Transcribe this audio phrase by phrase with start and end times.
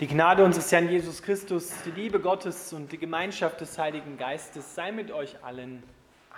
[0.00, 4.74] Die Gnade unseres Herrn Jesus Christus, die Liebe Gottes und die Gemeinschaft des Heiligen Geistes
[4.74, 5.82] sei mit euch allen.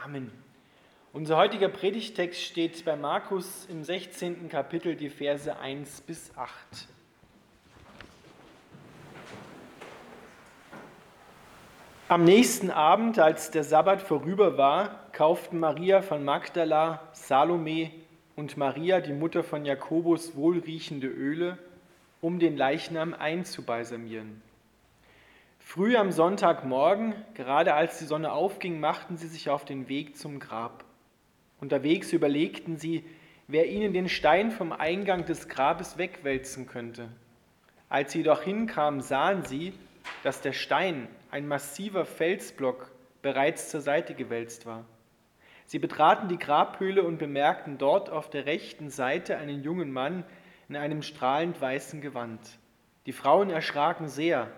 [0.04, 0.30] Amen.
[1.12, 4.48] Unser heutiger Predigtext steht bei Markus im 16.
[4.50, 6.88] Kapitel, die Verse 1 bis 8.
[12.08, 17.92] Am nächsten Abend, als der Sabbat vorüber war, kauften Maria von Magdala, Salome
[18.36, 21.56] und Maria, die Mutter von Jakobus, wohlriechende Öle
[22.24, 24.40] um den Leichnam einzubalsamieren.
[25.58, 30.38] Früh am Sonntagmorgen, gerade als die Sonne aufging, machten sie sich auf den Weg zum
[30.40, 30.86] Grab.
[31.60, 33.04] Unterwegs überlegten sie,
[33.46, 37.10] wer ihnen den Stein vom Eingang des Grabes wegwälzen könnte.
[37.90, 39.74] Als sie jedoch hinkamen, sahen sie,
[40.22, 44.86] dass der Stein, ein massiver Felsblock, bereits zur Seite gewälzt war.
[45.66, 50.24] Sie betraten die Grabhöhle und bemerkten dort auf der rechten Seite einen jungen Mann,
[50.68, 52.40] in einem strahlend weißen Gewand.
[53.06, 54.50] Die Frauen erschraken sehr,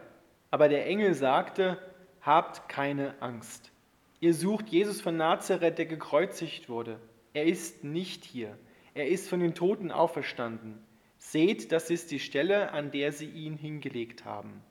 [0.51, 1.79] aber der Engel sagte,
[2.21, 3.73] habt keine Angst.
[4.21, 6.99] Ihr sucht Jesus von Nazareth, der gekreuzigt wurde.
[7.35, 8.57] Er ist nicht hier.
[8.95, 10.79] Er ist von den Toten auferstanden.
[11.19, 14.63] Seht, das ist die Stelle, an der sie ihn hingelegt haben.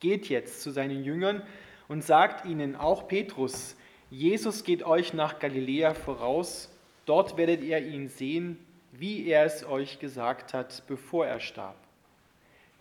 [0.00, 1.42] Geht jetzt zu seinen Jüngern
[1.88, 3.76] und sagt ihnen, auch Petrus,
[4.10, 6.70] Jesus geht euch nach Galiläa voraus,
[7.06, 8.58] dort werdet ihr ihn sehen,
[8.98, 11.76] wie er es euch gesagt hat, bevor er starb.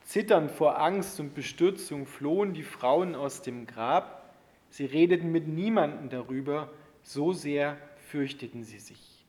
[0.04, 4.36] Zitternd vor Angst und Bestürzung flohen die Frauen aus dem Grab.
[4.70, 6.70] Sie redeten mit niemandem darüber,
[7.04, 7.78] so sehr
[8.10, 9.26] fürchteten sie sich.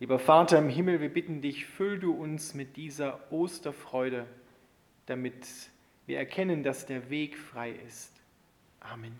[0.00, 4.26] Lieber Vater im Himmel, wir bitten dich, füll du uns mit dieser Osterfreude,
[5.06, 5.46] damit
[6.06, 8.12] wir erkennen, dass der Weg frei ist.
[8.80, 9.18] Amen.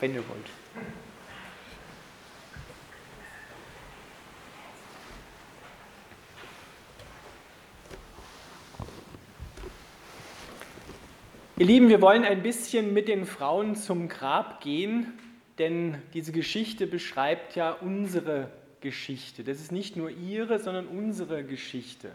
[0.00, 0.46] Wenn ihr wollt.
[11.60, 15.12] Ihr Lieben, wir wollen ein bisschen mit den Frauen zum Grab gehen,
[15.58, 18.50] denn diese Geschichte beschreibt ja unsere
[18.80, 19.44] Geschichte.
[19.44, 22.12] Das ist nicht nur ihre, sondern unsere Geschichte.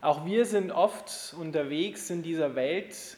[0.00, 3.16] Auch wir sind oft unterwegs in dieser Welt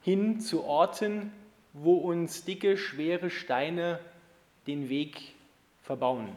[0.00, 1.32] hin zu Orten,
[1.72, 4.00] wo uns dicke, schwere Steine
[4.66, 5.34] den Weg
[5.82, 6.28] verbauen.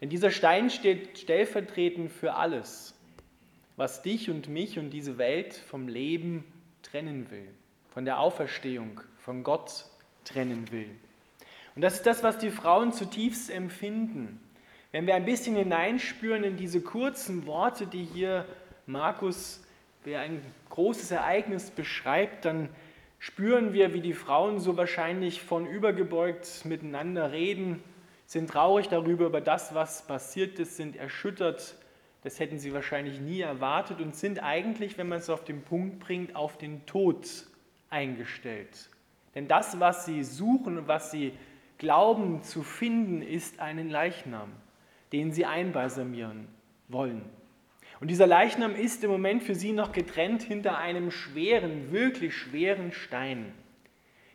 [0.00, 2.94] Denn dieser Stein steht stellvertretend für alles,
[3.76, 6.44] was dich und mich und diese Welt vom Leben
[6.82, 7.48] trennen will,
[7.92, 9.84] von der Auferstehung, von Gott
[10.24, 10.88] trennen will.
[11.76, 14.40] Und das ist das, was die Frauen zutiefst empfinden.
[14.92, 18.44] Wenn wir ein bisschen hineinspüren in diese kurzen Worte, die hier
[18.86, 19.62] Markus,
[20.04, 22.68] wer ein großes Ereignis beschreibt, dann
[23.20, 27.80] spüren wir, wie die Frauen so wahrscheinlich von übergebeugt miteinander reden,
[28.26, 31.76] sind traurig darüber, über das, was passiert ist, sind erschüttert
[32.22, 36.00] das hätten sie wahrscheinlich nie erwartet und sind eigentlich, wenn man es auf den Punkt
[36.00, 37.26] bringt, auf den Tod
[37.88, 38.90] eingestellt.
[39.34, 41.32] Denn das, was sie suchen und was sie
[41.78, 44.50] glauben zu finden, ist einen Leichnam,
[45.12, 46.48] den sie einbalsamieren
[46.88, 47.24] wollen.
[48.00, 52.92] Und dieser Leichnam ist im Moment für sie noch getrennt hinter einem schweren, wirklich schweren
[52.92, 53.52] Stein.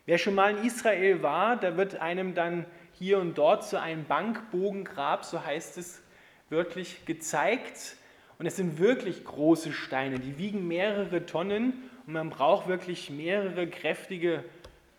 [0.05, 4.05] Wer schon mal in Israel war, da wird einem dann hier und dort so ein
[4.05, 6.03] Bankbogengrab, so heißt es,
[6.49, 7.95] wörtlich gezeigt.
[8.37, 11.73] Und es sind wirklich große Steine, die wiegen mehrere Tonnen
[12.05, 14.43] und man braucht wirklich mehrere kräftige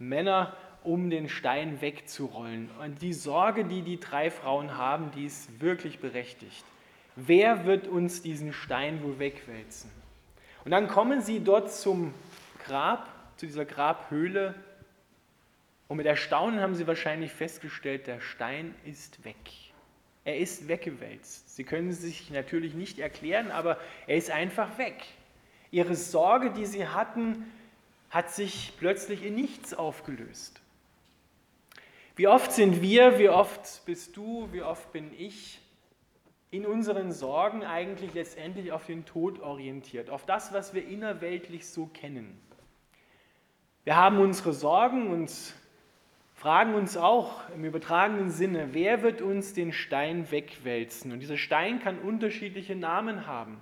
[0.01, 2.71] Männer, um den Stein wegzurollen.
[2.83, 6.65] Und die Sorge, die die drei Frauen haben, die ist wirklich berechtigt.
[7.17, 9.91] Wer wird uns diesen Stein wohl wegwälzen?
[10.67, 12.13] Und dann kommen sie dort zum
[12.67, 14.55] Grab, zu dieser Grabhöhle.
[15.89, 19.37] Und mit Erstaunen haben sie wahrscheinlich festgestellt, der Stein ist weg.
[20.25, 21.57] Er ist weggewälzt.
[21.57, 25.03] Sie können es sich natürlich nicht erklären, aber er ist einfach weg.
[25.71, 27.51] Ihre Sorge, die sie hatten,
[28.11, 30.61] hat sich plötzlich in nichts aufgelöst.
[32.17, 35.61] Wie oft sind wir, wie oft bist du, wie oft bin ich
[36.57, 41.87] in unseren Sorgen eigentlich letztendlich auf den Tod orientiert, auf das, was wir innerweltlich so
[41.87, 42.41] kennen.
[43.85, 45.31] Wir haben unsere Sorgen und
[46.35, 51.13] fragen uns auch im übertragenen Sinne, wer wird uns den Stein wegwälzen?
[51.13, 53.59] Und dieser Stein kann unterschiedliche Namen haben.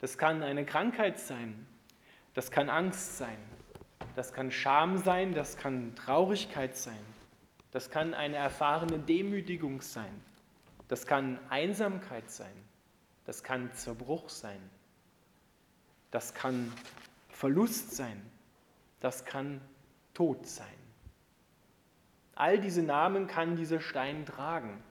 [0.00, 1.66] Das kann eine Krankheit sein,
[2.34, 3.36] das kann Angst sein,
[4.14, 7.04] das kann Scham sein, das kann Traurigkeit sein,
[7.72, 10.22] das kann eine erfahrene Demütigung sein,
[10.90, 12.52] das kann Einsamkeit sein,
[13.24, 14.58] das kann Zerbruch sein,
[16.10, 16.72] das kann
[17.28, 18.20] Verlust sein,
[18.98, 19.60] das kann
[20.14, 20.66] Tod sein.
[22.34, 24.82] All diese Namen kann dieser Stein tragen.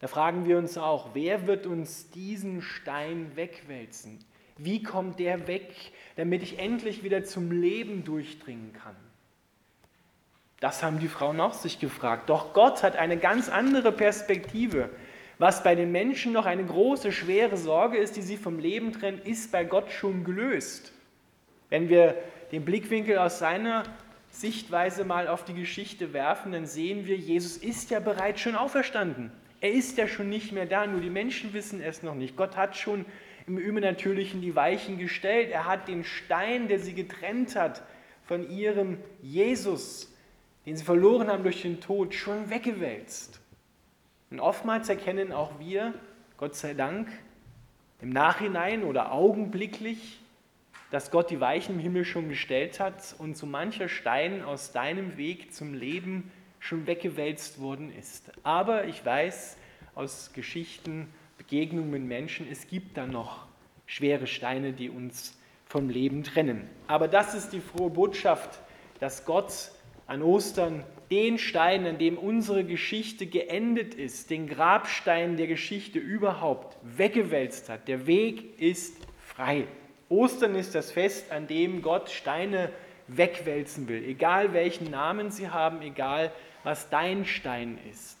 [0.00, 4.24] Da fragen wir uns auch, wer wird uns diesen Stein wegwälzen?
[4.56, 5.74] Wie kommt der weg,
[6.16, 8.96] damit ich endlich wieder zum Leben durchdringen kann?
[10.60, 12.30] Das haben die Frauen auch sich gefragt.
[12.30, 14.88] Doch Gott hat eine ganz andere Perspektive.
[15.38, 19.26] Was bei den Menschen noch eine große, schwere Sorge ist, die sie vom Leben trennt,
[19.26, 20.92] ist bei Gott schon gelöst.
[21.70, 22.16] Wenn wir
[22.52, 23.82] den Blickwinkel aus seiner
[24.30, 29.32] Sichtweise mal auf die Geschichte werfen, dann sehen wir, Jesus ist ja bereits schon auferstanden.
[29.60, 32.36] Er ist ja schon nicht mehr da, nur die Menschen wissen es noch nicht.
[32.36, 33.04] Gott hat schon
[33.46, 35.50] im Übernatürlichen die Weichen gestellt.
[35.50, 37.82] Er hat den Stein, der sie getrennt hat
[38.26, 40.12] von ihrem Jesus,
[40.66, 43.40] den sie verloren haben durch den Tod, schon weggewälzt.
[44.30, 45.94] Und oftmals erkennen auch wir,
[46.36, 47.08] Gott sei Dank,
[48.00, 50.20] im Nachhinein oder augenblicklich,
[50.90, 55.16] dass Gott die Weichen im Himmel schon gestellt hat und so mancher Stein aus deinem
[55.16, 56.30] Weg zum Leben
[56.60, 58.30] schon weggewälzt worden ist.
[58.42, 59.56] Aber ich weiß
[59.94, 63.46] aus Geschichten, Begegnungen mit Menschen, es gibt da noch
[63.86, 66.68] schwere Steine, die uns vom Leben trennen.
[66.86, 68.60] Aber das ist die frohe Botschaft,
[69.00, 69.72] dass Gott
[70.06, 76.76] an Ostern den Stein, an dem unsere Geschichte geendet ist, den Grabstein der Geschichte überhaupt
[76.82, 77.88] weggewälzt hat.
[77.88, 79.66] Der Weg ist frei.
[80.08, 82.70] Ostern ist das Fest, an dem Gott Steine
[83.06, 88.18] wegwälzen will, egal welchen Namen sie haben, egal was dein Stein ist.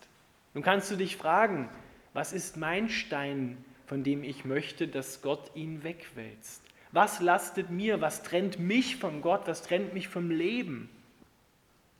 [0.52, 1.68] Nun kannst du dich fragen,
[2.12, 3.56] was ist mein Stein,
[3.86, 6.62] von dem ich möchte, dass Gott ihn wegwälzt?
[6.92, 8.00] Was lastet mir?
[8.00, 9.42] Was trennt mich von Gott?
[9.46, 10.88] Was trennt mich vom Leben?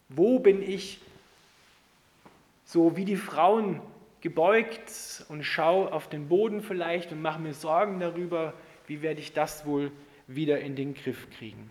[0.08, 1.00] Wo bin ich
[2.64, 3.80] so wie die Frauen
[4.20, 8.54] gebeugt und schaue auf den Boden vielleicht und mache mir Sorgen darüber,
[8.86, 9.92] wie werde ich das wohl
[10.26, 11.68] wieder in den Griff kriegen.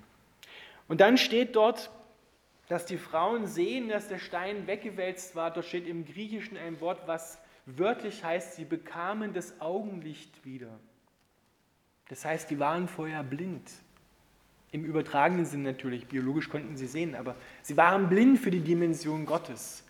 [0.88, 1.89] Und dann steht dort,
[2.68, 5.51] dass die Frauen sehen, dass der Stein weggewälzt war.
[5.51, 10.80] Dort steht im Griechischen ein Wort, was wörtlich heißt, sie bekamen das Augenlicht wieder.
[12.09, 13.69] Das heißt, die waren vorher blind.
[14.73, 19.27] Im übertragenen Sinn natürlich, biologisch konnten sie sehen, aber sie waren blind für die Dimension
[19.27, 19.83] Gottes.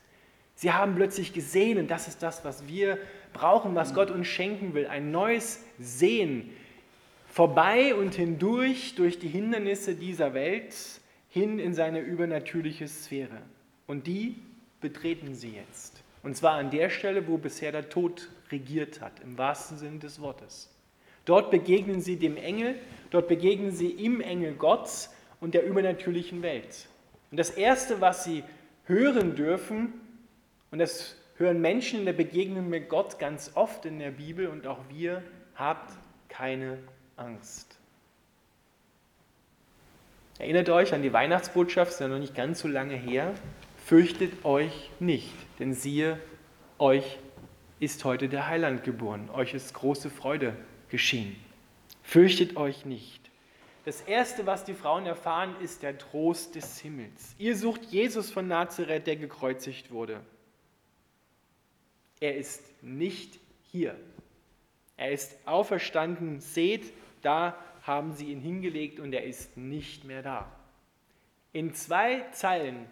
[0.56, 2.98] Sie haben plötzlich gesehen, und das ist das, was wir
[3.32, 6.50] brauchen, was Gott uns schenken will, ein neues Sehen,
[7.28, 10.76] vorbei und hindurch durch die Hindernisse dieser Welt
[11.30, 13.42] hin in seine übernatürliche Sphäre.
[13.88, 14.36] Und die
[14.82, 16.04] betreten sie jetzt.
[16.24, 20.20] Und zwar an der Stelle, wo bisher der Tod regiert hat, im wahrsten Sinne des
[20.20, 20.73] Wortes.
[21.26, 22.76] Dort begegnen sie dem Engel,
[23.10, 25.10] dort begegnen sie im Engel Gott
[25.40, 26.88] und der übernatürlichen Welt.
[27.32, 28.44] Und das Erste, was sie
[28.86, 29.94] hören dürfen,
[30.72, 34.68] und das hören Menschen in der Begegnung mit Gott ganz oft in der Bibel und
[34.68, 35.24] auch wir,
[35.56, 35.94] habt
[36.30, 36.80] keine
[37.16, 37.78] Angst.
[40.40, 43.34] Erinnert euch an die Weihnachtsbotschaft, ist ja noch nicht ganz so lange her.
[43.86, 46.20] Fürchtet euch nicht, denn siehe,
[46.80, 47.20] euch
[47.80, 50.56] ist heute der Heiland geboren, euch ist große Freude
[50.94, 51.36] geschehen.
[52.04, 53.32] Fürchtet euch nicht.
[53.84, 57.34] Das Erste, was die Frauen erfahren, ist der Trost des Himmels.
[57.40, 60.22] Ihr sucht Jesus von Nazareth, der gekreuzigt wurde.
[62.20, 63.40] Er ist nicht
[63.72, 64.00] hier.
[64.96, 66.40] Er ist auferstanden.
[66.42, 66.94] Seht,
[67.24, 70.52] da haben sie ihn hingelegt und er ist nicht mehr da.
[71.54, 72.86] In zwei Zeilen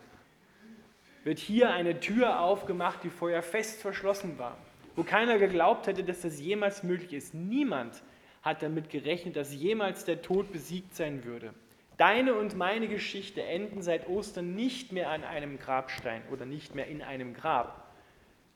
[1.24, 4.57] wird hier eine Tür aufgemacht, die vorher fest verschlossen war
[5.01, 7.34] wo keiner geglaubt hätte, dass das jemals möglich ist.
[7.34, 8.03] Niemand
[8.43, 11.55] hat damit gerechnet, dass jemals der Tod besiegt sein würde.
[11.98, 16.86] Deine und meine Geschichte enden seit Ostern nicht mehr an einem Grabstein oder nicht mehr
[16.86, 17.91] in einem Grab,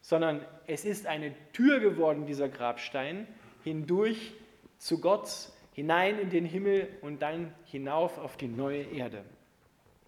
[0.01, 3.25] sondern es ist eine Tür geworden, dieser Grabstein,
[3.63, 4.33] hindurch
[4.77, 9.25] zu Gott, hinein in den Himmel und dann hinauf auf die neue Erde.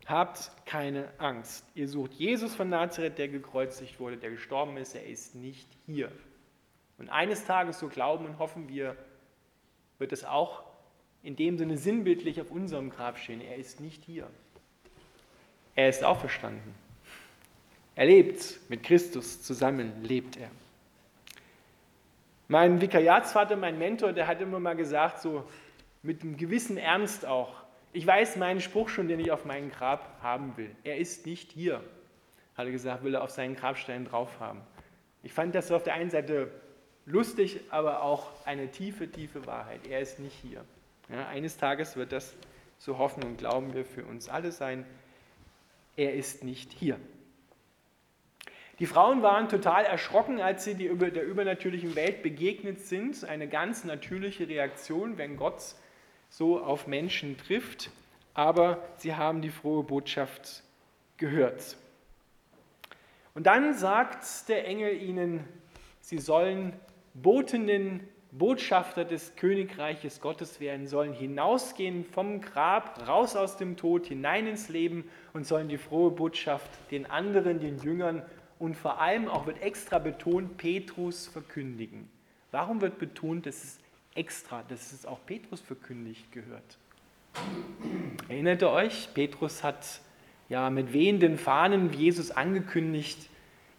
[0.06, 1.66] Habt keine Angst.
[1.74, 4.94] Ihr sucht Jesus von Nazareth, der gekreuzigt wurde, der gestorben ist.
[4.94, 6.12] Er ist nicht hier.
[6.98, 8.96] Und eines Tages, so glauben und hoffen wir,
[10.00, 10.64] wird es auch
[11.24, 13.42] in dem Sinne sinnbildlich auf unserem Grab stehen.
[13.42, 14.28] Er ist nicht hier.
[15.76, 16.74] Er ist auferstanden.
[17.96, 20.50] Er lebt mit Christus zusammen, lebt er.
[22.48, 25.44] Mein Vikariatsvater, mein Mentor, der hat immer mal gesagt, so
[26.02, 27.64] mit einem gewissen Ernst auch,
[27.94, 30.74] ich weiß meinen Spruch schon, den ich auf meinem Grab haben will.
[30.84, 31.84] Er ist nicht hier,
[32.56, 34.62] hat er gesagt, will er auf seinen Grabstein drauf haben.
[35.24, 36.52] Ich fand das auf der einen Seite
[37.08, 39.88] lustig, aber auch eine tiefe, tiefe Wahrheit.
[39.88, 40.64] Er ist nicht hier.
[41.10, 42.36] Ja, eines Tages wird das,
[42.78, 44.86] so hoffen und glauben wir, für uns alle sein.
[45.96, 47.00] Er ist nicht hier.
[48.78, 53.24] Die Frauen waren total erschrocken, als sie der übernatürlichen Welt begegnet sind.
[53.24, 55.74] Eine ganz natürliche Reaktion, wenn Gott
[56.30, 57.90] so auf Menschen trifft,
[58.36, 60.62] aber sie haben die frohe Botschaft
[61.16, 61.78] gehört.
[63.34, 65.44] Und dann sagt der Engel ihnen,
[66.08, 66.72] Sie sollen
[67.22, 74.46] Botinnen, Botschafter des Königreiches Gottes werden, sollen hinausgehen vom Grab, raus aus dem Tod, hinein
[74.46, 78.22] ins Leben und sollen die frohe Botschaft den anderen, den Jüngern
[78.60, 82.10] und vor allem auch wird extra betont, Petrus verkündigen.
[82.52, 83.80] Warum wird betont, dass es
[84.14, 86.78] extra, dass es auch Petrus verkündigt gehört?
[88.30, 89.10] Erinnert ihr euch?
[89.14, 90.02] Petrus hat
[90.50, 93.30] ja mit wehenden Fahnen Jesus angekündigt,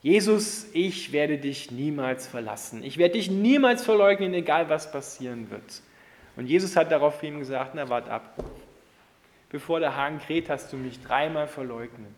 [0.00, 2.84] Jesus, ich werde dich niemals verlassen.
[2.84, 5.82] Ich werde dich niemals verleugnen, egal was passieren wird.
[6.36, 8.42] Und Jesus hat daraufhin gesagt, na wart ab.
[9.50, 12.14] Bevor der Hahn kräht, hast du mich dreimal verleugnet.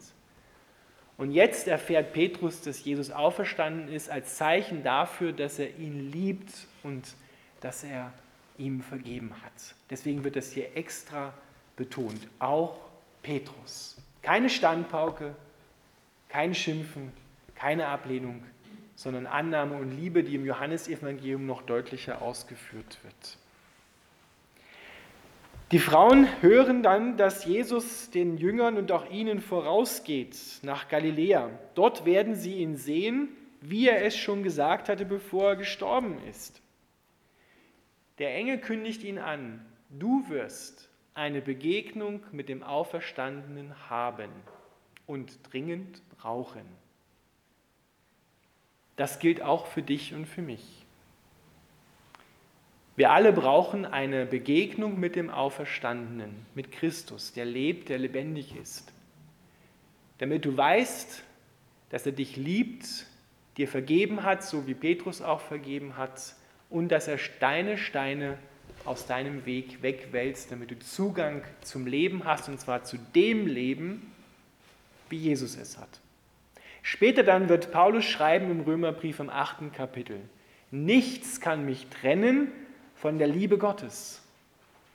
[1.16, 6.50] Und jetzt erfährt Petrus, dass Jesus auferstanden ist, als Zeichen dafür, dass er ihn liebt
[6.82, 7.14] und
[7.60, 8.12] dass er
[8.58, 9.74] ihm vergeben hat.
[9.88, 11.32] Deswegen wird das hier extra
[11.76, 12.28] betont.
[12.38, 12.78] Auch
[13.22, 13.96] Petrus.
[14.22, 15.34] Keine Standpauke,
[16.28, 17.12] kein Schimpfen,
[17.60, 18.42] keine Ablehnung,
[18.94, 23.38] sondern Annahme und Liebe, die im Johannesevangelium noch deutlicher ausgeführt wird.
[25.70, 31.50] Die Frauen hören dann, dass Jesus den Jüngern und auch ihnen vorausgeht nach Galiläa.
[31.74, 33.28] Dort werden sie ihn sehen,
[33.60, 36.62] wie er es schon gesagt hatte, bevor er gestorben ist.
[38.18, 44.30] Der Engel kündigt ihn an, du wirst eine Begegnung mit dem Auferstandenen haben
[45.06, 46.79] und dringend brauchen.
[49.00, 50.60] Das gilt auch für dich und für mich.
[52.96, 58.92] Wir alle brauchen eine Begegnung mit dem Auferstandenen, mit Christus, der lebt, der lebendig ist.
[60.18, 61.22] Damit du weißt,
[61.88, 63.06] dass er dich liebt,
[63.56, 66.34] dir vergeben hat, so wie Petrus auch vergeben hat,
[66.68, 68.36] und dass er deine Steine
[68.84, 74.12] aus deinem Weg wegwälzt, damit du Zugang zum Leben hast, und zwar zu dem Leben,
[75.08, 76.00] wie Jesus es hat.
[76.90, 80.28] Später dann wird Paulus schreiben im Römerbrief im achten Kapitel,
[80.72, 82.50] nichts kann mich trennen
[82.96, 84.26] von der Liebe Gottes.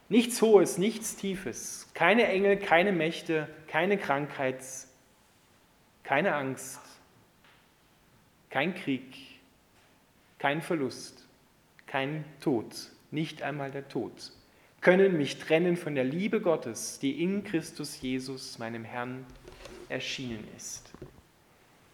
[0.10, 4.62] Nichts Hohes, nichts Tiefes, keine Engel, keine Mächte, keine Krankheit,
[6.04, 6.82] keine Angst,
[8.50, 9.16] kein Krieg,
[10.38, 11.26] kein Verlust,
[11.88, 12.76] kein Tod,
[13.10, 14.34] nicht einmal der Tod,
[14.82, 19.26] können mich trennen von der Liebe Gottes, die in Christus Jesus, meinem Herrn,
[19.88, 20.92] erschienen ist.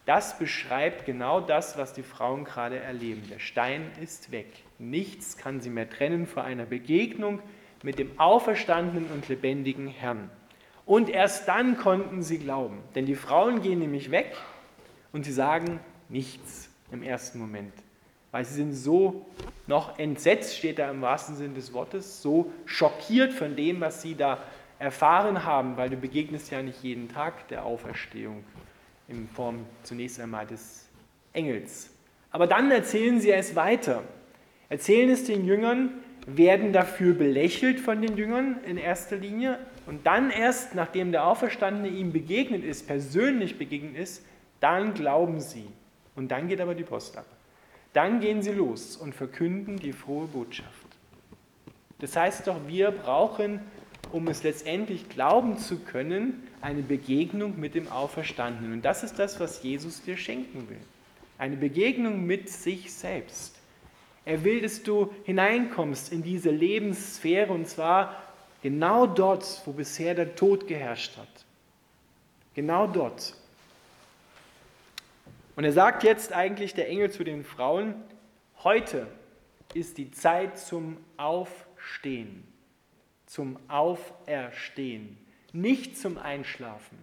[0.04, 3.22] Das beschreibt genau das, was die Frauen gerade erleben.
[3.30, 4.48] Der Stein ist weg.
[4.78, 7.40] Nichts kann sie mehr trennen vor einer Begegnung
[7.84, 10.28] mit dem auferstandenen und lebendigen Herrn.
[10.86, 12.82] Und erst dann konnten sie glauben.
[12.96, 14.36] Denn die Frauen gehen nämlich weg
[15.12, 15.78] und sie sagen
[16.08, 17.72] nichts im ersten Moment.
[18.32, 19.26] Weil sie sind so
[19.68, 24.16] noch entsetzt, steht da im wahrsten Sinn des Wortes, so schockiert von dem, was sie
[24.16, 24.42] da
[24.80, 28.42] erfahren haben, weil du begegnest ja nicht jeden Tag der Auferstehung
[29.12, 30.88] in Form zunächst einmal des
[31.32, 31.90] Engels.
[32.30, 34.02] Aber dann erzählen sie es weiter.
[34.68, 35.90] Erzählen es den Jüngern,
[36.26, 41.88] werden dafür belächelt von den Jüngern in erster Linie und dann erst, nachdem der Auferstandene
[41.88, 44.24] ihm begegnet ist, persönlich begegnet ist,
[44.60, 45.66] dann glauben sie.
[46.14, 47.26] Und dann geht aber die Post ab.
[47.92, 50.86] Dann gehen sie los und verkünden die frohe Botschaft.
[51.98, 53.60] Das heißt doch, wir brauchen
[54.12, 58.74] um es letztendlich glauben zu können, eine Begegnung mit dem Auferstandenen.
[58.74, 60.80] Und das ist das, was Jesus dir schenken will.
[61.38, 63.58] Eine Begegnung mit sich selbst.
[64.24, 68.22] Er will, dass du hineinkommst in diese Lebenssphäre und zwar
[68.62, 71.44] genau dort, wo bisher der Tod geherrscht hat.
[72.54, 73.34] Genau dort.
[75.56, 77.94] Und er sagt jetzt eigentlich der Engel zu den Frauen,
[78.62, 79.06] heute
[79.74, 82.51] ist die Zeit zum Aufstehen
[83.32, 85.16] zum Auferstehen,
[85.54, 86.98] nicht zum Einschlafen,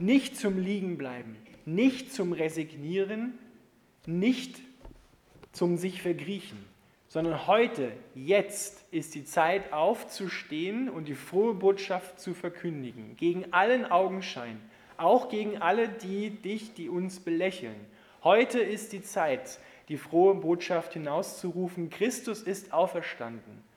[0.00, 3.38] nicht zum Liegenbleiben, nicht zum Resignieren,
[4.04, 4.56] nicht
[5.52, 6.58] zum sich vergriechen,
[7.06, 13.86] sondern heute, jetzt ist die Zeit aufzustehen und die frohe Botschaft zu verkündigen, gegen allen
[13.86, 14.60] Augenschein,
[14.96, 17.78] auch gegen alle, die dich, die uns belächeln.
[18.24, 23.67] Heute ist die Zeit, die frohe Botschaft hinauszurufen, Christus ist auferstanden.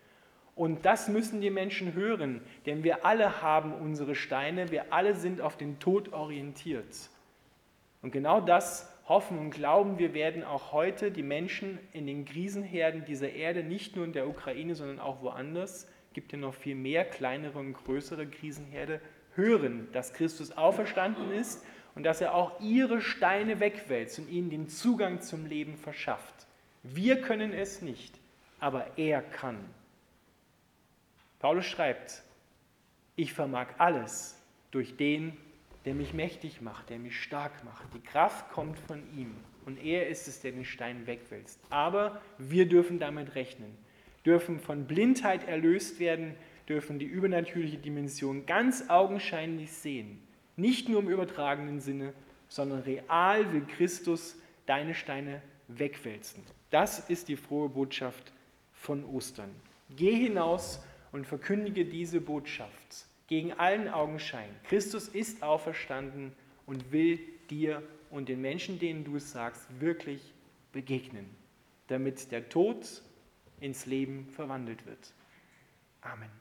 [0.62, 5.42] Und das müssen die Menschen hören, denn wir alle haben unsere Steine, wir alle sind
[5.42, 7.10] auf den Tod orientiert.
[8.04, 13.06] Und genau das hoffen und glauben wir werden auch heute die Menschen in den Krisenherden
[13.06, 17.06] dieser Erde, nicht nur in der Ukraine, sondern auch woanders, gibt ja noch viel mehr
[17.06, 19.02] kleinere und größere Krisenherde,
[19.34, 21.66] hören, dass Christus auferstanden ist
[21.96, 26.46] und dass er auch ihre Steine wegwälzt und ihnen den Zugang zum Leben verschafft.
[26.84, 28.14] Wir können es nicht,
[28.60, 29.58] aber er kann.
[31.42, 32.22] Paulus schreibt,
[33.16, 35.36] ich vermag alles durch den,
[35.86, 37.88] der mich mächtig macht, der mich stark macht.
[37.96, 39.36] Die Kraft kommt von ihm.
[39.66, 41.60] und er ist es, der den Stein wegwälzt.
[41.72, 43.76] Aber wir dürfen damit rechnen,
[44.24, 46.36] dürfen von Blindheit erlöst werden,
[46.70, 50.22] dürfen die übernatürliche Dimension ganz augenscheinlich sehen.
[50.56, 52.14] Nicht nur im übertragenen Sinne,
[52.50, 54.36] sondern real will Christus
[54.68, 56.44] deine Steine wegwälzen.
[56.70, 58.32] Das ist die frohe Botschaft
[58.74, 59.50] von Ostern.
[59.96, 64.50] Geh hinaus und verkündige diese Botschaft gegen allen Augenschein.
[64.64, 66.34] Christus ist auferstanden
[66.66, 70.34] und will dir und den Menschen, denen du es sagst, wirklich
[70.74, 71.30] begegnen,
[71.88, 73.02] damit der Tod
[73.60, 75.14] ins Leben verwandelt wird.
[76.02, 76.41] Amen.